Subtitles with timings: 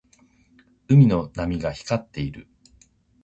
[0.87, 2.47] 海の波が光っている。